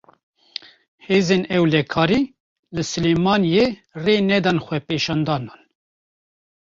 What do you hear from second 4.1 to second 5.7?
nedan xwepêşandanan